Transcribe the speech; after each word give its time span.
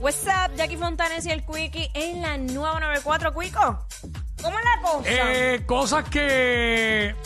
What's 0.00 0.24
up, 0.26 0.54
Jackie 0.56 0.76
Fontanes 0.76 1.26
y 1.26 1.30
el 1.30 1.44
Quickie 1.44 1.90
en 1.92 2.22
la 2.22 2.36
nueva 2.36 2.78
94, 2.78 3.34
Quico. 3.34 3.84
¿Cómo 4.40 4.56
es 4.56 4.64
la 4.64 4.80
cosa? 4.80 5.08
Eh, 5.10 5.62
cosas 5.66 6.08
que 6.08 7.16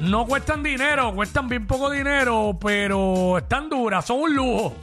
no 0.00 0.26
cuestan 0.26 0.62
dinero, 0.62 1.14
cuestan 1.14 1.48
bien 1.48 1.66
poco 1.66 1.90
dinero, 1.90 2.58
pero 2.58 3.36
están 3.36 3.68
duras, 3.68 4.06
son 4.06 4.20
un 4.20 4.34
lujo 4.34 4.74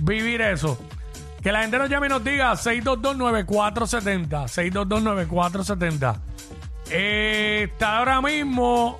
vivir 0.00 0.40
eso. 0.40 0.76
Que 1.42 1.52
la 1.52 1.60
gente 1.62 1.78
nos 1.78 1.88
llame 1.88 2.06
y 2.06 2.10
nos 2.10 2.24
diga 2.24 2.52
6229470, 2.54 4.48
6229470. 4.48 6.20
Eh, 6.90 7.68
está 7.70 7.98
ahora 7.98 8.20
mismo 8.20 8.98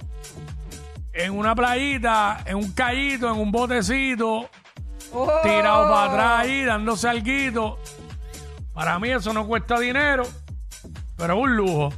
en 1.12 1.32
una 1.32 1.56
playita, 1.56 2.44
en 2.46 2.56
un 2.56 2.70
callito, 2.70 3.28
en 3.32 3.40
un 3.40 3.50
botecito, 3.50 4.48
Oh. 5.12 5.30
tirado 5.42 5.88
para 5.90 6.04
atrás 6.10 6.40
ahí, 6.40 6.64
dándose 6.64 7.08
alguito. 7.08 7.78
Para 8.72 8.98
mí 8.98 9.10
eso 9.10 9.32
no 9.32 9.46
cuesta 9.46 9.78
dinero, 9.78 10.24
pero 11.16 11.34
es 11.34 11.40
un 11.40 11.56
lujo. 11.56 11.92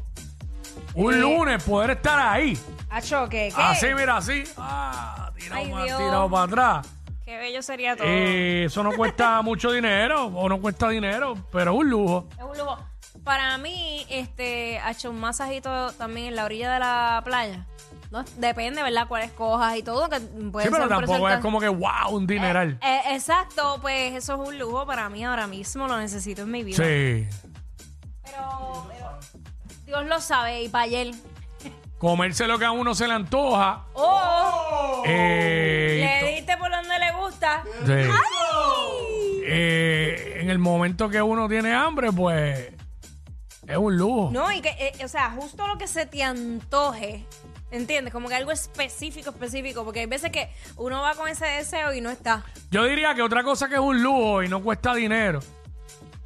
Un 0.94 1.20
lunes 1.20 1.62
poder 1.64 1.90
estar 1.90 2.18
ahí. 2.18 2.58
Acho, 2.90 3.28
¿qué? 3.28 3.52
¿Qué? 3.54 3.62
Así, 3.62 3.86
mira, 3.94 4.16
así. 4.16 4.44
Ah, 4.56 5.30
tirado, 5.36 5.60
Ay, 5.60 5.70
pa- 5.70 5.84
Dios. 5.84 5.98
tirado 5.98 6.30
para 6.30 6.42
atrás. 6.44 6.86
Qué 7.24 7.36
bello 7.36 7.60
sería 7.62 7.94
todo. 7.96 8.06
Eh, 8.08 8.64
eso 8.64 8.82
no 8.82 8.92
cuesta 8.92 9.42
mucho 9.42 9.70
dinero, 9.72 10.26
o 10.26 10.48
no 10.48 10.60
cuesta 10.60 10.88
dinero, 10.88 11.36
pero 11.52 11.72
es 11.72 11.76
un 11.78 11.90
lujo. 11.90 12.26
Es 12.38 12.44
un 12.44 12.56
lujo. 12.56 12.78
Para 13.24 13.58
mí, 13.58 14.06
este, 14.08 14.78
ha 14.78 14.92
hecho 14.92 15.10
un 15.10 15.20
masajito 15.20 15.92
también 15.92 16.28
en 16.28 16.36
la 16.36 16.44
orilla 16.44 16.72
de 16.72 16.78
la 16.78 17.20
playa. 17.24 17.66
No, 18.10 18.24
depende, 18.38 18.82
¿verdad? 18.82 19.06
Cuáles 19.06 19.30
cojas 19.32 19.76
y 19.76 19.82
todo. 19.82 20.08
Que 20.08 20.18
puede 20.20 20.66
Sí, 20.66 20.72
ser 20.72 20.80
pero 20.82 20.88
tampoco 20.88 21.28
es 21.28 21.38
como 21.40 21.60
que, 21.60 21.68
wow, 21.68 22.08
un 22.10 22.26
dineral. 22.26 22.78
Eh, 22.82 23.00
exacto, 23.10 23.78
pues 23.82 24.14
eso 24.14 24.40
es 24.42 24.48
un 24.48 24.58
lujo 24.58 24.86
para 24.86 25.08
mí 25.10 25.24
ahora 25.24 25.46
mismo, 25.46 25.86
lo 25.86 25.98
necesito 25.98 26.42
en 26.42 26.50
mi 26.50 26.64
vida. 26.64 26.76
sí. 26.76 27.26
Pero, 28.24 28.86
pero 28.88 29.18
Dios 29.86 30.06
lo 30.06 30.20
sabe 30.20 30.62
y 30.62 30.68
para 30.68 30.84
ayer. 30.84 31.14
Comerse 31.98 32.46
lo 32.46 32.58
que 32.58 32.64
a 32.64 32.70
uno 32.70 32.94
se 32.94 33.08
le 33.08 33.14
antoja. 33.14 33.84
¡Oh! 33.94 35.02
Eh, 35.04 36.20
Le 36.22 36.32
diste 36.36 36.56
por 36.56 36.70
donde 36.70 36.96
le 36.98 37.12
gusta. 37.12 37.64
Sí. 37.84 37.92
¡Ay! 37.92 39.42
Eh, 39.44 40.38
en 40.40 40.50
el 40.50 40.58
momento 40.58 41.08
que 41.08 41.20
uno 41.20 41.48
tiene 41.48 41.74
hambre, 41.74 42.12
pues 42.12 42.72
es 43.66 43.76
un 43.76 43.96
lujo. 43.96 44.30
No, 44.32 44.52
y 44.52 44.60
que, 44.60 44.68
eh, 44.78 45.04
o 45.04 45.08
sea, 45.08 45.30
justo 45.30 45.66
lo 45.66 45.76
que 45.78 45.88
se 45.88 46.06
te 46.06 46.22
antoje. 46.22 47.26
¿Entiendes? 47.70 48.12
Como 48.12 48.28
que 48.28 48.34
algo 48.34 48.50
específico, 48.50 49.30
específico. 49.30 49.84
Porque 49.84 50.00
hay 50.00 50.06
veces 50.06 50.30
que 50.30 50.48
uno 50.76 51.02
va 51.02 51.14
con 51.14 51.28
ese 51.28 51.46
deseo 51.46 51.92
y 51.92 52.00
no 52.00 52.10
está. 52.10 52.44
Yo 52.70 52.84
diría 52.84 53.14
que 53.14 53.22
otra 53.22 53.42
cosa 53.42 53.68
que 53.68 53.74
es 53.74 53.80
un 53.80 54.02
lujo 54.02 54.42
y 54.42 54.48
no 54.48 54.62
cuesta 54.62 54.94
dinero 54.94 55.40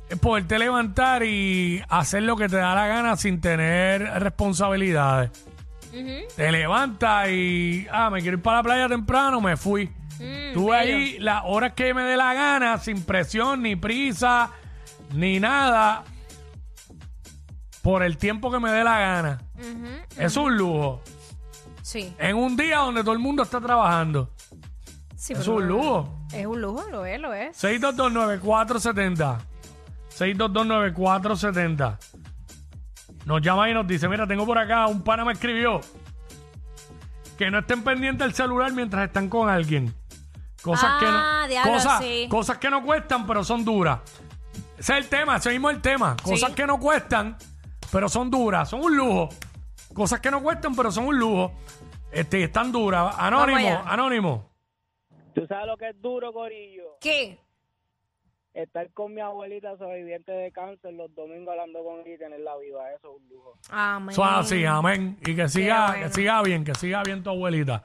es 0.09 0.19
poderte 0.19 0.59
levantar 0.59 1.23
y 1.23 1.83
hacer 1.89 2.23
lo 2.25 2.37
que 2.37 2.47
te 2.47 2.57
da 2.57 2.75
la 2.75 2.87
gana 2.87 3.17
sin 3.17 3.41
tener 3.41 4.03
responsabilidades. 4.21 5.31
Te 6.37 6.53
levantas 6.53 7.29
y, 7.31 7.87
ah, 7.91 8.09
me 8.11 8.21
quiero 8.21 8.37
ir 8.37 8.43
para 8.43 8.59
la 8.59 8.63
playa 8.63 8.89
temprano, 8.89 9.41
me 9.41 9.57
fui. 9.57 9.87
Mm, 10.19 10.53
Tuve 10.55 10.77
ahí 10.77 11.19
las 11.19 11.43
horas 11.45 11.73
que 11.75 11.93
me 11.95 12.03
dé 12.03 12.17
la 12.17 12.33
gana, 12.35 12.79
sin 12.79 13.03
presión, 13.03 13.63
ni 13.63 13.77
prisa, 13.77 14.51
ni 15.15 15.41
nada, 15.41 16.05
por 17.83 18.03
el 18.03 18.17
tiempo 18.17 18.51
que 18.51 18.59
me 18.59 18.71
dé 18.71 18.85
la 18.85 18.99
gana. 18.99 19.39
Es 20.19 20.37
un 20.37 20.57
lujo. 20.57 21.03
Sí. 21.83 22.15
En 22.19 22.37
un 22.37 22.57
día 22.57 22.79
donde 22.79 23.03
todo 23.03 23.13
el 23.13 23.19
mundo 23.19 23.43
está 23.43 23.61
trabajando. 23.61 24.31
sí 25.17 25.33
Es 25.35 25.41
pero- 25.41 25.55
un 25.57 25.69
lujo. 25.69 26.19
Es 26.33 26.47
un 26.47 26.61
lujo, 26.61 26.85
lo 26.91 27.05
es, 27.05 27.21
lo 27.21 27.33
es. 27.35 27.57
6229470. 27.63 29.39
6229470. 30.19 31.99
Nos 33.25 33.41
llama 33.43 33.69
y 33.71 33.75
nos 33.75 33.87
dice, 33.87 34.09
mira, 34.09 34.27
tengo 34.27 34.45
por 34.47 34.59
acá, 34.59 34.87
un 34.87 35.03
pana 35.03 35.25
me 35.25 35.33
escribió 35.33 35.81
que 37.39 37.51
no 37.51 37.61
estén 37.61 37.83
pendientes 37.85 38.25
del 38.27 38.35
celular 38.35 38.73
mientras 38.73 39.07
están 39.07 39.29
con 39.29 39.49
alguien. 39.49 39.95
Cosas 40.63 41.01
que 41.01 41.07
Ah, 41.09 41.41
no, 41.43 41.49
diablo, 41.49 41.73
cosas, 41.73 42.01
sí. 42.03 42.27
cosas 42.29 42.59
que 42.59 42.71
no 42.71 42.83
cuestan, 42.85 43.27
pero 43.27 43.43
son 43.45 43.65
duras. 43.65 44.01
Ese 44.79 44.93
es 44.99 45.05
el 45.05 45.09
tema, 45.09 45.37
ese 45.37 45.51
mismo 45.51 45.71
es 45.71 45.77
el 45.77 45.83
tema. 45.83 46.17
Cosas 46.23 46.51
Sí. 46.51 46.55
que 46.55 46.67
no 46.67 46.79
cuestan, 46.79 47.37
pero 47.91 48.09
son 48.09 48.31
duras, 48.31 48.69
son 48.71 48.81
un 48.83 48.97
lujo. 48.97 49.29
Cosas 49.95 50.21
que 50.21 50.31
no 50.31 50.43
cuestan, 50.43 50.75
pero 50.75 50.91
son 50.91 51.07
un 51.07 51.19
lujo. 51.19 51.53
Este, 52.11 52.45
están 52.45 52.73
duras. 52.73 53.15
Anónimo, 53.19 53.59
allá. 53.59 53.83
anónimo. 53.87 54.51
¿Tú 55.35 55.47
sabes 55.47 55.67
lo 55.67 55.77
que 55.77 55.89
es 55.91 56.01
duro, 56.01 56.33
Corillo? 56.33 56.97
¿Qué? 57.01 57.39
Estar 58.53 58.91
con 58.93 59.15
mi 59.15 59.23
abuelita 59.23 59.79
sobreviviente 59.79 60.31
de 60.31 60.53
cáncer 60.53 60.93
los 60.93 61.15
domingos 61.15 61.53
hablando 61.53 61.83
con 61.83 62.01
ella 62.01 62.15
y 62.15 62.19
tenerla 62.19 62.57
viva. 62.59 62.91
Eso 62.93 63.17
es 63.17 63.23
un 63.23 63.29
lujo. 63.31 63.55
Amén. 63.71 64.11
Eso 64.11 64.23
es 64.25 64.31
así, 64.31 64.65
amén. 64.67 65.17
Y 65.25 65.35
que 65.35 65.49
siga, 65.49 65.87
bueno. 65.89 66.03
que 66.03 66.13
siga 66.13 66.43
bien, 66.43 66.65
que 66.65 66.75
siga 66.75 67.03
bien 67.03 67.23
tu 67.23 67.31
abuelita. 67.31 67.85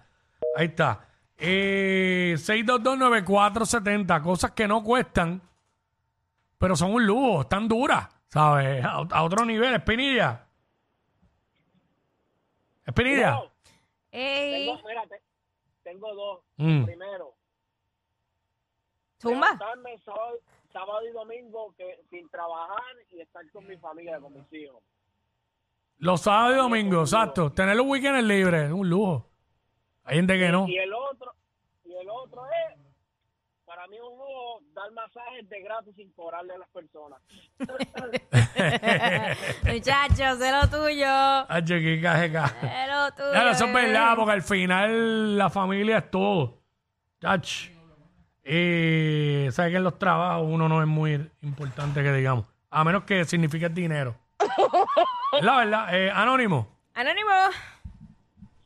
Ahí 0.58 0.66
está. 0.66 1.06
Eh, 1.38 2.36
6229470, 2.38 4.22
cosas 4.22 4.52
que 4.52 4.68
no 4.68 4.84
cuestan, 4.84 5.42
pero 6.58 6.76
son 6.76 6.94
un 6.96 7.06
lujo, 7.06 7.42
están 7.42 7.68
duras, 7.68 8.10
¿sabes? 8.28 8.84
A, 8.84 9.06
a 9.10 9.24
otro 9.24 9.46
nivel, 9.46 9.76
Espinilla. 9.76 10.47
Espinilla. 12.88 13.44
Ey, 14.12 14.66
tengo, 14.66 14.78
espérate, 14.78 15.22
tengo 15.84 16.16
dos. 16.16 16.40
Mm. 16.56 16.86
Primero, 16.86 17.36
Zumba. 19.22 19.52
levantarme 19.52 19.98
sábado, 20.00 20.40
sábado 20.72 21.08
y 21.08 21.12
domingo 21.12 21.76
que, 21.78 22.00
sin 22.10 22.30
trabajar 22.30 22.82
y 23.12 23.20
estar 23.20 23.48
con 23.52 23.68
mi 23.68 23.78
familia, 23.78 24.20
con 24.20 24.34
mis 24.34 24.52
hijos. 24.54 24.82
Los 25.98 26.22
sábados 26.22 26.54
y 26.54 26.58
domingos, 26.60 27.12
exacto. 27.12 27.52
Tener 27.52 27.76
los 27.76 27.86
weekends 27.88 28.24
libres 28.24 28.68
es 28.68 28.72
un 28.72 28.90
lujo. 28.90 29.28
Hay 30.04 30.16
gente 30.16 30.38
que 30.40 30.50
no. 30.50 30.68
Y 30.68 30.78
el 30.78 30.94
otro, 30.94 31.34
y 31.84 31.94
el 31.94 32.10
otro 32.10 32.46
es, 32.46 32.80
para 33.78 33.88
mí 33.90 33.98
es 33.98 34.02
un 34.02 34.18
lujo 34.18 34.60
dar 34.74 34.92
masajes 34.92 35.48
de 35.48 35.62
gratis 35.62 35.96
sin 35.96 36.12
cobrarle 36.14 36.56
a 36.56 36.58
las 36.58 36.70
personas. 36.70 37.22
Muchachos, 39.64 40.40
de 40.40 40.52
lo 40.52 40.68
tuyo. 40.68 41.46
Chiquica, 41.64 42.16
jeca. 42.16 42.56
De 42.60 42.88
lo 42.92 43.12
tuyo. 43.12 43.32
Claro, 43.34 43.52
eso 43.52 43.66
es 43.66 43.74
verdad, 43.74 44.16
porque 44.16 44.32
al 44.32 44.42
final 44.42 45.38
la 45.38 45.52
familia 45.52 46.00
es 46.00 46.10
todo. 46.10 46.58
Chach. 47.22 47.70
Y 48.44 49.46
sabes 49.52 49.72
que 49.72 49.78
en 49.78 49.84
los 49.84 50.00
trabajos 50.00 50.48
uno 50.50 50.68
no 50.68 50.82
es 50.82 50.88
muy 50.88 51.30
importante 51.44 52.02
que 52.02 52.14
digamos. 52.14 52.48
A 52.72 52.84
menos 52.84 53.04
que 53.04 53.26
signifique 53.26 53.70
dinero. 53.70 54.16
Es 55.34 55.44
la 55.44 55.58
verdad. 55.58 55.96
Eh, 55.96 56.10
anónimo. 56.10 56.68
Anónimo. 56.96 57.30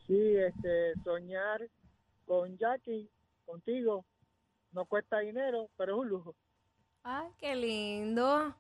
Sí, 0.08 0.38
este, 0.38 0.94
soñar 1.04 1.68
con 2.26 2.58
Jackie, 2.58 3.10
contigo, 3.46 4.06
no 4.72 4.86
cuesta 4.86 5.20
dinero, 5.20 5.70
pero 5.78 5.94
es 5.96 6.00
un 6.02 6.08
lujo. 6.10 6.36
Ay, 7.04 7.28
qué 7.38 7.56
lindo. 7.56 8.56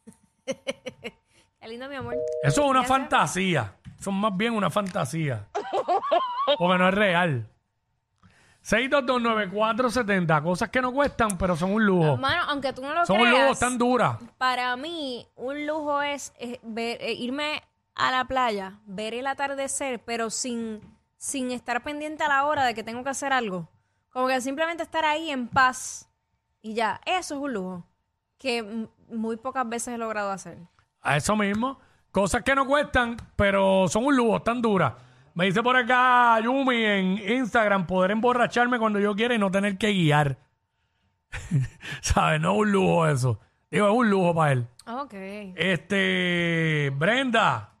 qué 0.46 1.68
lindo, 1.68 1.88
mi 1.88 1.94
amor. 1.96 2.16
Eso 2.42 2.64
es 2.64 2.70
una 2.70 2.84
fantasía. 2.84 3.76
Eso 3.98 4.10
es 4.10 4.16
más 4.16 4.36
bien 4.36 4.54
una 4.54 4.70
fantasía. 4.70 5.48
Porque 6.58 6.78
no 6.78 6.88
es 6.88 6.94
real. 6.94 7.48
6229470. 8.62 10.42
Cosas 10.42 10.70
que 10.70 10.80
no 10.80 10.92
cuestan, 10.92 11.36
pero 11.38 11.56
son 11.56 11.72
un 11.72 11.84
lujo. 11.84 12.16
Mano, 12.16 12.42
aunque 12.48 12.72
tú 12.72 12.82
no 12.82 12.94
lo 12.94 13.04
Son 13.06 13.20
un 13.20 13.28
creas, 13.28 13.48
lujo 13.48 13.58
tan 13.58 13.78
duras. 13.78 14.18
para 14.38 14.74
mí 14.76 15.28
un 15.36 15.66
lujo 15.66 16.00
es 16.02 16.32
ver- 16.62 16.98
eh, 17.00 17.12
irme 17.12 17.62
a 17.94 18.10
la 18.10 18.24
playa, 18.24 18.80
ver 18.86 19.14
el 19.14 19.26
atardecer, 19.26 20.02
pero 20.04 20.30
sin, 20.30 20.80
sin 21.16 21.50
estar 21.52 21.82
pendiente 21.82 22.24
a 22.24 22.28
la 22.28 22.44
hora 22.46 22.64
de 22.64 22.74
que 22.74 22.82
tengo 22.82 23.04
que 23.04 23.10
hacer 23.10 23.32
algo. 23.32 23.68
Como 24.14 24.28
que 24.28 24.40
simplemente 24.40 24.84
estar 24.84 25.04
ahí 25.04 25.28
en 25.28 25.48
paz 25.48 26.08
y 26.62 26.72
ya. 26.72 27.00
Eso 27.04 27.34
es 27.34 27.40
un 27.40 27.52
lujo 27.52 27.84
que 28.38 28.86
muy 29.08 29.36
pocas 29.36 29.68
veces 29.68 29.94
he 29.94 29.98
logrado 29.98 30.30
hacer. 30.30 30.56
A 31.00 31.16
eso 31.16 31.34
mismo. 31.34 31.80
Cosas 32.12 32.44
que 32.44 32.54
no 32.54 32.64
cuestan, 32.64 33.16
pero 33.34 33.88
son 33.88 34.04
un 34.04 34.16
lujo, 34.16 34.40
tan 34.40 34.62
duras. 34.62 34.92
Me 35.34 35.46
dice 35.46 35.64
por 35.64 35.76
acá 35.76 36.38
Yumi 36.38 36.84
en 36.84 37.28
Instagram 37.28 37.88
poder 37.88 38.12
emborracharme 38.12 38.78
cuando 38.78 39.00
yo 39.00 39.16
quiera 39.16 39.34
y 39.34 39.38
no 39.38 39.50
tener 39.50 39.76
que 39.78 39.88
guiar. 39.88 40.38
¿Sabes? 42.00 42.40
No 42.40 42.52
es 42.52 42.58
un 42.60 42.70
lujo 42.70 43.08
eso. 43.08 43.40
Digo, 43.68 43.88
es 43.88 43.94
un 43.94 44.10
lujo 44.10 44.32
para 44.32 44.52
él. 44.52 44.68
Ok. 44.86 45.14
Este, 45.56 46.92
Brenda. 46.94 47.74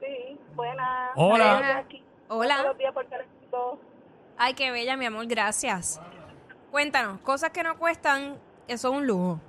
Sí, 0.00 0.38
buena. 0.54 1.12
Hola. 1.16 1.84
Hola. 2.28 2.60
Hola. 2.60 2.74
días 2.74 2.92
por 2.92 3.06
teléfono. 3.06 3.87
Ay, 4.38 4.54
qué 4.54 4.70
bella, 4.70 4.96
mi 4.96 5.06
amor. 5.06 5.26
Gracias. 5.26 6.00
Cuéntanos, 6.70 7.18
cosas 7.20 7.50
que 7.50 7.62
no 7.62 7.76
cuestan, 7.76 8.36
eso 8.68 8.88
es 8.90 8.94
un 8.94 9.06
lujo. 9.06 9.40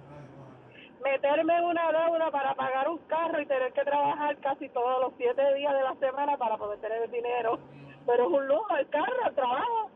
Meterme 1.03 1.57
en 1.57 1.63
una 1.63 1.91
deuda 1.91 2.29
para 2.31 2.53
pagar 2.55 2.89
un 2.89 2.97
carro 3.07 3.39
y 3.41 3.45
tener 3.45 3.71
que 3.73 3.83
trabajar 3.83 4.37
casi 4.41 4.67
todos 4.69 4.99
los 5.01 5.13
siete 5.17 5.41
días 5.55 5.73
de 5.73 5.81
la 5.81 5.95
semana 5.99 6.37
para 6.37 6.57
poder 6.57 6.79
tener 6.79 7.03
el 7.03 7.11
dinero. 7.11 7.59
Pero 8.05 8.23
es 8.27 8.33
un 8.33 8.47
lujo 8.47 8.75
el 8.77 8.89
carro, 8.89 9.13
el 9.27 9.35
trabajo, 9.35 9.91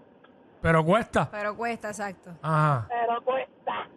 Pero 0.62 0.86
cuesta. 0.86 1.28
Pero 1.30 1.58
cuesta, 1.58 1.90
exacto. 1.90 2.32
Ajá. 2.42 2.88
pero 2.88 3.22
cuesta. 3.24 3.88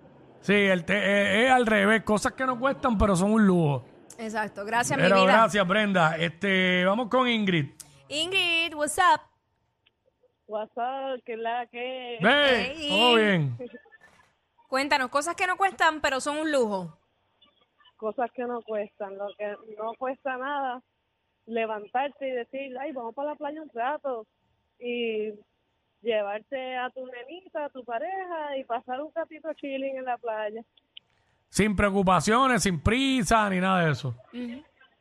Sí, 0.40 0.52
el 0.54 0.84
te- 0.84 0.96
eh, 0.98 1.46
es 1.46 1.50
al 1.52 1.66
revés, 1.66 2.02
cosas 2.02 2.32
que 2.32 2.44
no 2.46 2.58
cuestan, 2.58 2.96
pero 2.98 3.14
son 3.14 3.32
un 3.32 3.46
lujo. 3.46 3.84
Exacto. 4.18 4.64
Gracias, 4.64 4.96
mi 4.98 5.04
Pero 5.04 5.22
vida. 5.22 5.32
gracias, 5.32 5.66
Brenda. 5.66 6.16
Este, 6.16 6.84
vamos 6.84 7.08
con 7.08 7.28
Ingrid. 7.28 7.70
Ingrid, 8.08 8.74
what's 8.74 8.98
up? 8.98 9.20
WhatsApp, 10.46 11.20
que 11.24 11.36
la 11.36 11.66
que... 11.66 12.18
Ve, 12.20 12.72
Hey. 12.76 12.88
todo 12.88 13.16
bien. 13.16 13.56
Cuéntanos, 14.68 15.10
cosas 15.10 15.34
que 15.36 15.46
no 15.46 15.56
cuestan, 15.56 16.00
pero 16.00 16.20
son 16.20 16.38
un 16.38 16.50
lujo. 16.50 16.98
Cosas 17.96 18.30
que 18.32 18.42
no 18.44 18.60
cuestan. 18.62 19.16
Lo 19.16 19.28
que 19.38 19.54
no 19.78 19.94
cuesta 19.98 20.36
nada, 20.36 20.82
levantarte 21.46 22.28
y 22.28 22.32
decir, 22.32 22.76
ay, 22.80 22.92
vamos 22.92 23.14
para 23.14 23.30
la 23.30 23.34
playa 23.36 23.62
un 23.62 23.70
rato. 23.72 24.26
Y 24.78 25.32
llevarte 26.02 26.76
a 26.76 26.90
tu 26.90 27.06
nenita, 27.06 27.66
a 27.66 27.70
tu 27.70 27.84
pareja 27.84 28.56
y 28.58 28.64
pasar 28.64 29.00
un 29.00 29.12
ratito 29.14 29.52
chilling 29.54 29.98
en 29.98 30.04
la 30.04 30.18
playa. 30.18 30.62
Sin 31.48 31.74
preocupaciones, 31.76 32.64
sin 32.64 32.80
prisa, 32.82 33.48
ni 33.48 33.60
nada 33.60 33.84
de 33.84 33.92
eso. 33.92 34.14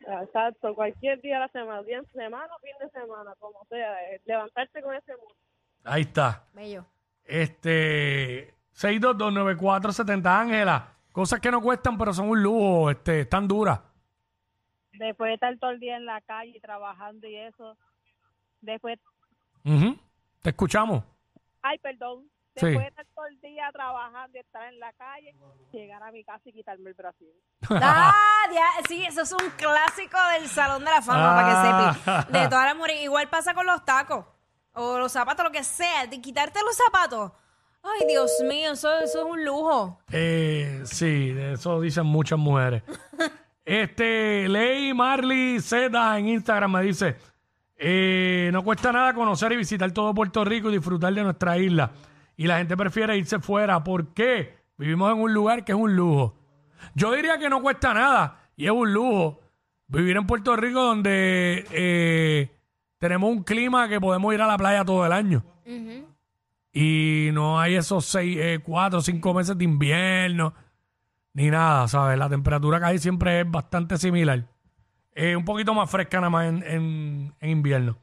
Exacto, 0.07 0.75
cualquier 0.75 1.19
día 1.21 1.35
de 1.35 1.39
la 1.41 1.47
semana, 1.49 1.81
día 1.83 1.99
de 2.01 2.07
semana 2.09 2.47
o 2.55 2.59
fin 2.59 2.73
de 2.79 2.89
semana, 2.91 3.33
como 3.39 3.65
sea, 3.69 4.03
eh, 4.11 4.21
levantarte 4.25 4.81
con 4.81 4.93
ese 4.93 5.11
mood. 5.13 5.31
Ahí 5.83 6.01
está. 6.03 6.43
Bello. 6.53 6.85
Este, 7.23 8.53
6229470, 8.73 10.25
Ángela. 10.41 10.91
Cosas 11.11 11.39
que 11.39 11.49
no 11.49 11.61
cuestan, 11.61 11.97
pero 11.97 12.13
son 12.13 12.29
un 12.29 12.41
lujo, 12.43 12.91
este, 12.91 13.21
están 13.21 13.47
duras. 13.47 13.79
Después 14.93 15.29
de 15.29 15.33
estar 15.35 15.57
todo 15.57 15.71
el 15.71 15.79
día 15.79 15.97
en 15.97 16.05
la 16.05 16.21
calle 16.21 16.59
trabajando 16.61 17.27
y 17.27 17.35
eso, 17.35 17.77
después, 18.61 18.99
Ujú. 19.63 19.97
Te 20.41 20.49
escuchamos. 20.51 21.03
ay, 21.63 21.79
perdón, 21.79 22.29
Sí. 22.55 22.65
después 22.67 22.83
de 22.83 22.87
estar 22.89 23.05
todo 23.13 23.25
el 23.27 23.39
día 23.41 23.69
trabajando 23.73 24.37
y 24.37 24.41
estar 24.41 24.63
en 24.71 24.79
la 24.79 24.93
calle, 24.93 25.35
llegar 25.71 26.01
a 26.03 26.11
mi 26.11 26.23
casa 26.23 26.41
y 26.45 26.53
quitarme 26.53 26.89
el 26.89 26.95
brasil. 26.95 27.27
Ah, 27.69 28.13
ya, 28.53 28.65
sí, 28.87 29.03
eso 29.05 29.21
es 29.21 29.31
un 29.33 29.49
clásico 29.57 30.17
del 30.33 30.47
Salón 30.47 30.85
de 30.85 30.91
la 30.91 31.01
Fama, 31.01 31.31
Ah. 31.31 31.35
para 31.35 31.49
que 31.49 32.01
sepas. 32.01 32.31
De 32.31 32.47
todas 32.49 32.65
las 32.65 32.75
mujeres. 32.75 33.01
Igual 33.03 33.27
pasa 33.29 33.53
con 33.53 33.65
los 33.65 33.83
tacos 33.83 34.25
o 34.73 34.97
los 34.99 35.11
zapatos, 35.11 35.43
lo 35.45 35.51
que 35.51 35.63
sea. 35.63 36.05
De 36.07 36.21
quitarte 36.21 36.59
los 36.63 36.75
zapatos. 36.75 37.31
Ay, 37.83 38.07
Dios 38.07 38.31
mío, 38.49 38.71
eso, 38.73 38.91
eso 38.99 39.19
es 39.19 39.25
un 39.25 39.45
lujo. 39.45 39.99
Eh, 40.11 40.81
sí, 40.85 41.31
de 41.33 41.53
eso 41.53 41.79
dicen 41.81 42.05
muchas 42.05 42.37
mujeres. 42.39 42.83
Este, 43.67 44.47
Ley 44.47 44.93
Marley 44.93 45.59
Z 45.59 46.19
en 46.19 46.27
Instagram 46.29 46.71
me 46.71 46.81
dice, 46.83 47.17
eh, 47.77 48.51
no 48.53 48.63
cuesta 48.63 48.91
nada 48.91 49.11
conocer 49.15 49.51
y 49.53 49.57
visitar 49.57 49.91
todo 49.91 50.13
Puerto 50.13 50.45
Rico 50.45 50.69
y 50.69 50.73
disfrutar 50.73 51.11
de 51.13 51.23
nuestra 51.23 51.57
isla. 51.57 51.89
Y 52.37 52.47
la 52.47 52.57
gente 52.57 52.75
prefiere 52.75 53.17
irse 53.17 53.39
fuera. 53.39 53.83
¿Por 53.83 54.13
qué? 54.13 54.55
Vivimos 54.77 55.11
en 55.13 55.19
un 55.21 55.33
lugar 55.33 55.63
que 55.63 55.71
es 55.71 55.77
un 55.77 55.95
lujo. 55.95 56.35
Yo 56.93 57.11
diría 57.13 57.37
que 57.37 57.49
no 57.49 57.61
cuesta 57.61 57.93
nada 57.93 58.39
y 58.57 58.65
es 58.65 58.71
un 58.71 58.91
lujo 58.93 59.39
vivir 59.87 60.17
en 60.17 60.27
Puerto 60.27 60.55
Rico 60.55 60.81
donde 60.83 61.65
eh, 61.71 62.51
tenemos 62.97 63.29
un 63.29 63.43
clima 63.43 63.87
que 63.87 63.99
podemos 64.01 64.33
ir 64.33 64.41
a 64.41 64.47
la 64.47 64.57
playa 64.57 64.83
todo 64.83 65.05
el 65.05 65.11
año. 65.11 65.43
Y 66.73 67.29
no 67.31 67.59
hay 67.59 67.75
esos 67.75 68.05
seis, 68.05 68.37
eh, 68.39 68.59
cuatro, 68.61 69.01
cinco 69.01 69.33
meses 69.33 69.57
de 69.57 69.63
invierno, 69.63 70.53
ni 71.33 71.49
nada, 71.49 71.87
¿sabes? 71.87 72.17
La 72.19 72.27
temperatura 72.29 72.79
que 72.79 72.85
hay 72.85 72.99
siempre 72.99 73.41
es 73.41 73.49
bastante 73.49 73.97
similar. 73.97 74.45
Eh, 75.13 75.37
un 75.37 75.45
poquito 75.45 75.73
más 75.73 75.89
fresca 75.89 76.17
nada 76.17 76.29
más 76.29 76.47
en, 76.47 76.63
en- 76.63 77.33
en 77.39 77.49
invierno. 77.49 77.97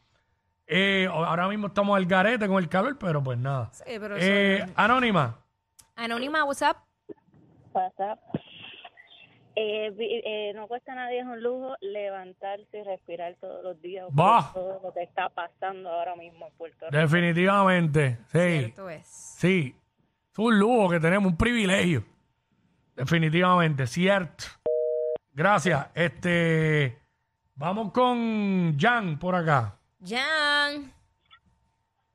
Eh, 0.74 1.06
ahora 1.10 1.48
mismo 1.48 1.66
estamos 1.66 1.96
al 1.96 2.06
garete 2.06 2.48
con 2.48 2.62
el 2.62 2.68
calor, 2.68 2.96
pero 2.98 3.22
pues 3.22 3.36
nada. 3.38 3.70
Sí, 3.72 3.84
pero 4.00 4.16
eso- 4.16 4.26
Eh, 4.26 4.66
Anónima, 4.74 5.38
Anónima, 5.96 6.44
what's 6.44 6.62
up? 6.62 6.76
WhatsApp. 7.74 8.18
Eh, 9.54 9.90
vi- 9.90 10.22
eh, 10.24 10.52
no 10.54 10.66
cuesta 10.66 10.92
a 10.92 10.94
nadie, 10.94 11.18
es 11.20 11.26
un 11.26 11.42
lujo 11.42 11.74
levantarse 11.82 12.78
y 12.78 12.82
respirar 12.84 13.36
todos 13.38 13.62
los 13.62 13.80
días 13.82 14.06
por 14.06 14.14
Bah. 14.14 14.50
todo 14.54 14.80
lo 14.82 14.94
que 14.94 15.02
está 15.02 15.28
pasando 15.28 15.90
ahora 15.90 16.16
mismo 16.16 16.46
en 16.46 16.52
Puerto 16.54 16.86
Rico. 16.86 16.96
definitivamente, 16.96 18.16
sí, 18.28 18.38
Cierto 18.38 18.88
es. 18.88 19.06
sí. 19.06 19.76
Es 20.32 20.38
un 20.38 20.58
lujo 20.58 20.88
que 20.88 21.00
tenemos, 21.00 21.30
un 21.30 21.36
privilegio. 21.36 22.02
Definitivamente, 22.96 23.86
cierto. 23.86 24.44
Gracias. 25.34 25.86
Este, 25.94 26.98
vamos 27.54 27.92
con 27.92 28.78
Jan 28.78 29.18
por 29.18 29.34
acá. 29.34 29.76
Jan. 30.04 30.92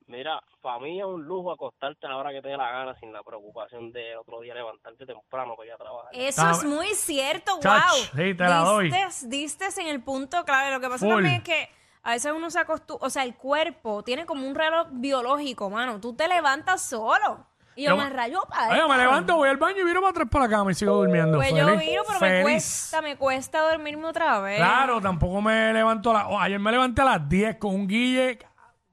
Mira, 0.07 0.41
para 0.61 0.79
mí 0.79 0.99
es 0.99 1.05
un 1.05 1.25
lujo 1.25 1.51
acostarte 1.51 2.05
a 2.05 2.09
la 2.09 2.17
hora 2.17 2.31
que 2.31 2.41
te 2.41 2.47
dé 2.47 2.55
la 2.55 2.71
gana 2.71 2.95
sin 2.99 3.11
la 3.11 3.21
preocupación 3.23 3.91
de 3.91 4.15
otro 4.15 4.39
día 4.39 4.53
levantarte 4.53 5.05
temprano 5.05 5.55
para 5.57 5.67
ir 5.67 5.73
a 5.73 5.77
trabajar. 5.77 6.09
Eso 6.13 6.27
Está- 6.27 6.51
es 6.51 6.63
muy 6.63 6.87
cierto, 6.95 7.59
Chach, 7.59 7.83
wow. 7.91 8.03
sí, 8.15 8.33
te 8.33 8.43
la 8.43 8.59
doy. 8.59 8.85
Distes, 8.89 9.29
distes 9.29 9.77
en 9.79 9.87
el 9.87 10.01
punto 10.01 10.45
clave. 10.45 10.71
Lo 10.71 10.79
que 10.79 10.87
pasa 10.87 11.05
Full. 11.05 11.15
también 11.15 11.35
es 11.35 11.43
que 11.43 11.69
a 12.03 12.11
veces 12.11 12.31
uno 12.31 12.49
se 12.49 12.59
acostumbra, 12.59 13.05
o 13.05 13.09
sea, 13.09 13.23
el 13.23 13.35
cuerpo 13.35 14.01
tiene 14.03 14.25
como 14.25 14.47
un 14.47 14.55
reloj 14.55 14.87
biológico, 14.91 15.69
mano. 15.69 15.99
Tú 15.99 16.15
te 16.15 16.29
levantas 16.29 16.81
solo. 16.87 17.45
Y 17.77 17.83
yo, 17.83 17.91
Yo- 17.91 17.97
me 17.97 18.09
rayo 18.09 18.41
para 18.49 18.69
Oye, 18.73 18.87
me 18.89 18.97
levanto, 18.97 19.35
voy 19.35 19.47
al 19.49 19.57
baño 19.57 19.77
y 19.81 19.83
viro 19.85 20.01
para 20.01 20.09
atrás 20.09 20.27
para 20.31 20.45
la 20.45 20.49
cama 20.49 20.71
y 20.71 20.73
sigo 20.73 20.95
durmiendo. 20.95 21.37
Pues 21.37 21.53
yo 21.53 21.63
feliz, 21.63 21.79
viro, 21.79 22.01
pero 22.07 22.19
me 22.19 22.27
feliz. 22.27 22.43
cuesta, 22.43 23.01
me 23.03 23.15
cuesta 23.17 23.69
dormirme 23.71 24.07
otra 24.07 24.39
vez. 24.39 24.57
Claro, 24.57 24.99
tampoco 24.99 25.41
me 25.41 25.71
levanto 25.73 26.09
a 26.09 26.13
las... 26.15 26.25
oh, 26.27 26.39
ayer 26.39 26.59
me 26.59 26.71
levanté 26.71 27.03
a 27.03 27.05
las 27.05 27.29
10 27.29 27.57
con 27.57 27.75
un 27.75 27.87
guille, 27.87 28.39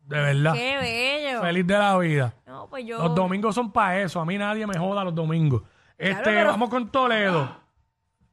de 0.04 0.20
verdad. 0.20 0.52
Qué 0.52 0.76
bello. 0.76 1.40
Feliz 1.40 1.66
de 1.66 1.78
la 1.78 1.96
vida. 1.96 2.34
No, 2.46 2.69
pues 2.69 2.84
yo. 2.84 2.98
Los 2.98 3.14
domingos 3.14 3.54
son 3.54 3.72
para 3.72 4.00
eso. 4.02 4.20
A 4.20 4.26
mí 4.26 4.36
nadie 4.36 4.66
me 4.66 4.76
joda 4.76 5.02
los 5.02 5.14
domingos. 5.14 5.62
Este, 5.96 6.22
pero- 6.22 6.50
vamos 6.50 6.69
con 6.69 6.90
Toledo. 6.90 7.56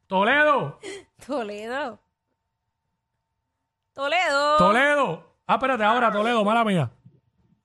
Toledo, 0.08 0.80
Toledo. 1.26 1.98
Toledo. 3.94 4.58
Toledo. 4.58 5.34
Ah, 5.48 5.54
espérate, 5.56 5.84
ahora 5.84 6.12
Toledo, 6.12 6.44
mala 6.44 6.64
mía. 6.66 6.92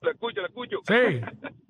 Lo 0.01 0.11
escucho, 0.11 0.41
lo 0.41 0.47
escucho. 0.47 0.77
Sí. 0.87 0.95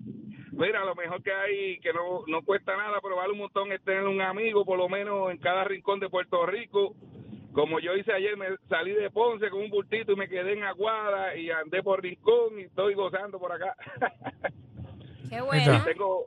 Mira, 0.57 0.85
lo 0.85 0.95
mejor 0.95 1.23
que 1.23 1.33
hay, 1.33 1.79
que 1.81 1.93
no, 1.93 2.23
no 2.27 2.43
cuesta 2.43 2.75
nada, 2.77 2.99
pero 3.03 3.17
vale 3.17 3.33
un 3.33 3.39
montón, 3.41 3.73
es 3.73 3.83
tener 3.83 4.05
un 4.05 4.23
amigo, 4.23 4.65
por 4.65 4.79
lo 4.79 4.89
menos 4.89 5.31
en 5.31 5.37
cada 5.37 5.65
rincón 5.65 6.01
de 6.01 6.09
Puerto 6.09 6.47
Rico. 6.47 6.95
Como 7.53 7.79
yo 7.79 7.95
hice 7.95 8.13
ayer, 8.13 8.37
me 8.37 8.47
salí 8.69 8.93
de 8.93 9.11
Ponce 9.11 9.51
con 9.51 9.63
un 9.63 9.71
bultito 9.71 10.13
y 10.13 10.17
me 10.17 10.29
quedé 10.29 10.55
en 10.55 10.65
Aguada 10.65 11.37
y 11.37 11.51
andé 11.51 11.83
por 11.83 12.03
Rincón 12.03 12.59
y 12.59 12.63
estoy 12.63 12.95
gozando 12.95 13.39
por 13.39 13.53
acá. 13.53 13.75
Qué 15.31 15.41
bueno. 15.41 15.83
tengo 15.85 16.27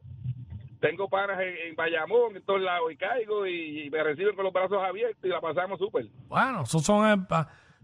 tengo 0.80 1.10
panas 1.10 1.40
en, 1.42 1.70
en 1.70 1.76
Bayamón, 1.76 2.36
en 2.36 2.44
todos 2.44 2.62
lados, 2.62 2.92
y 2.92 2.98
caigo 2.98 3.46
y, 3.46 3.84
y 3.84 3.90
me 3.90 4.02
reciben 4.04 4.36
con 4.36 4.46
los 4.46 4.54
brazos 4.54 4.82
abiertos 4.82 5.24
y 5.24 5.28
la 5.28 5.42
pasamos 5.42 5.78
súper. 5.78 6.06
Bueno, 6.28 6.64
esos 6.64 6.84
son, 6.84 7.06
eh, 7.06 7.26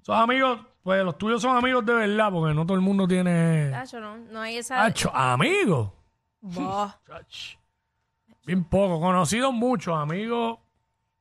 esos 0.02 0.16
amigos, 0.16 0.60
pues 0.82 1.04
los 1.04 1.18
tuyos 1.18 1.42
son 1.42 1.58
amigos 1.58 1.86
de 1.86 1.94
verdad, 1.94 2.32
porque 2.32 2.54
no 2.54 2.66
todo 2.66 2.75
el 2.75 2.82
mundo 2.82 3.08
tiene... 3.08 3.70
Tacho, 3.72 4.00
no, 4.00 4.18
no 4.18 4.40
hay 4.40 4.58
esa. 4.58 4.86
Hacho, 4.86 5.14
amigos. 5.14 5.92
Bah. 6.46 7.00
Chach. 7.08 7.58
Bien 8.46 8.64
poco, 8.64 9.00
conocidos 9.00 9.52
muchos, 9.52 9.98
amigos. 9.98 10.60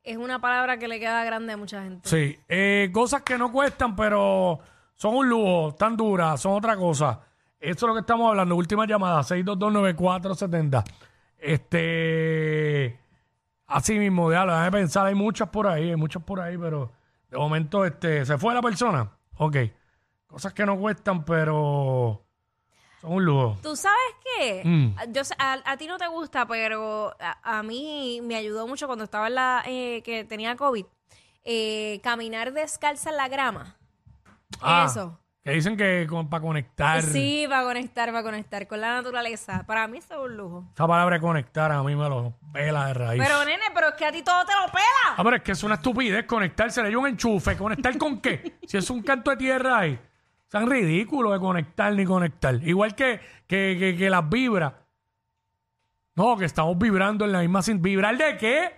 Es 0.02 0.18
una 0.18 0.38
palabra 0.38 0.76
que 0.76 0.86
le 0.86 1.00
queda 1.00 1.24
grande 1.24 1.54
a 1.54 1.56
mucha 1.56 1.82
gente. 1.82 2.06
Sí, 2.06 2.38
eh, 2.46 2.90
cosas 2.92 3.22
que 3.22 3.38
no 3.38 3.50
cuestan, 3.50 3.96
pero 3.96 4.60
son 4.94 5.16
un 5.16 5.28
lujo, 5.30 5.70
están 5.70 5.96
duras, 5.96 6.42
son 6.42 6.52
otra 6.52 6.76
cosa. 6.76 7.20
Esto 7.58 7.86
es 7.86 7.88
lo 7.88 7.94
que 7.94 8.00
estamos 8.00 8.28
hablando. 8.28 8.54
Última 8.54 8.86
llamada, 8.86 9.22
6229470. 9.22 10.84
Este, 11.38 13.00
así 13.66 13.98
mismo, 13.98 14.28
déjalo, 14.28 14.52
déjame 14.52 14.72
pensar, 14.72 15.06
hay 15.06 15.14
muchas 15.14 15.48
por 15.48 15.66
ahí, 15.66 15.88
hay 15.88 15.96
muchas 15.96 16.22
por 16.22 16.40
ahí, 16.40 16.58
pero 16.58 16.92
de 17.30 17.38
momento, 17.38 17.86
este, 17.86 18.26
¿se 18.26 18.36
fue 18.36 18.52
la 18.52 18.60
persona? 18.60 19.10
Ok. 19.38 19.56
Cosas 20.26 20.52
que 20.52 20.66
no 20.66 20.78
cuestan, 20.78 21.24
pero 21.24 22.23
son 23.04 23.12
un 23.12 23.24
lujo. 23.24 23.58
¿Tú 23.62 23.76
sabes 23.76 23.98
qué? 24.38 24.62
Mm. 24.64 24.96
Yo, 25.12 25.24
sé- 25.24 25.34
a, 25.38 25.58
a 25.64 25.76
ti 25.76 25.86
no 25.86 25.98
te 25.98 26.06
gusta, 26.08 26.46
pero 26.46 27.14
a, 27.20 27.58
a 27.58 27.62
mí 27.62 28.20
me 28.22 28.36
ayudó 28.36 28.66
mucho 28.66 28.86
cuando 28.86 29.04
estaba 29.04 29.26
en 29.28 29.34
la... 29.34 29.62
eh, 29.66 30.02
que 30.04 30.24
tenía 30.24 30.56
COVID. 30.56 30.84
eh, 31.44 32.00
caminar 32.02 32.52
descalza 32.52 33.10
en 33.10 33.16
la 33.18 33.28
grama. 33.28 33.76
Ah, 34.60 34.86
Eso. 34.88 35.20
Que 35.42 35.50
dicen 35.50 35.76
que 35.76 36.06
con- 36.08 36.30
para 36.30 36.40
conectar. 36.40 37.02
Sí, 37.02 37.44
para 37.46 37.64
conectar, 37.64 38.08
para 38.10 38.22
conectar 38.22 38.66
con 38.66 38.80
la 38.80 38.94
naturaleza. 38.94 39.62
Para 39.66 39.86
mí 39.86 39.98
eso 39.98 40.14
es 40.14 40.20
un 40.30 40.36
lujo. 40.38 40.64
Esa 40.72 40.86
palabra 40.88 41.20
conectar 41.20 41.70
a 41.70 41.82
mí 41.82 41.94
me 41.94 42.08
lo 42.08 42.32
pela 42.50 42.86
de 42.86 42.94
raíz. 42.94 43.22
Pero, 43.22 43.44
nene, 43.44 43.64
pero 43.74 43.88
es 43.88 43.94
que 43.94 44.06
a 44.06 44.12
ti 44.12 44.22
todo 44.22 44.42
te 44.46 44.52
lo 44.54 44.72
pela. 44.72 45.14
Ah, 45.18 45.22
pero 45.22 45.36
es 45.36 45.42
que 45.42 45.52
es 45.52 45.62
una 45.62 45.74
estupidez 45.74 46.24
conectarse. 46.24 46.82
Le 46.82 46.88
dio 46.88 47.00
un 47.00 47.08
enchufe. 47.08 47.58
¿Conectar 47.58 47.98
con 47.98 48.22
qué? 48.22 48.56
Si 48.66 48.78
es 48.78 48.88
un 48.88 49.02
canto 49.02 49.30
de 49.32 49.36
tierra 49.36 49.80
ahí. 49.80 50.00
Tan 50.54 50.70
ridículo 50.70 51.32
de 51.32 51.40
conectar 51.40 51.92
ni 51.92 52.04
conectar. 52.04 52.54
Igual 52.62 52.94
que, 52.94 53.18
que, 53.48 53.96
que, 53.98 54.08
las 54.08 54.30
vibras. 54.30 54.72
No, 56.14 56.36
que 56.36 56.44
estamos 56.44 56.78
vibrando 56.78 57.24
en 57.24 57.32
la 57.32 57.40
misma... 57.40 57.60
sin- 57.60 57.82
¿Vibrar 57.82 58.16
de 58.16 58.36
qué? 58.36 58.70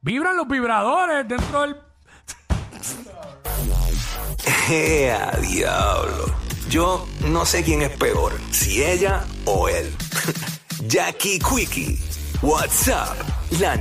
Vibran 0.00 0.38
los 0.38 0.48
vibradores 0.48 1.28
dentro 1.28 1.60
del... 1.60 1.76
¡Ea, 4.70 5.32
diablo! 5.42 6.34
Yo 6.70 7.06
no 7.26 7.44
sé 7.44 7.62
quién 7.62 7.82
es 7.82 7.90
peor, 7.90 8.32
si 8.50 8.82
ella 8.82 9.22
o 9.44 9.68
él. 9.68 9.94
Jackie 10.86 11.38
Quickie, 11.40 11.98
WhatsApp, 12.40 13.18
la 13.60 13.76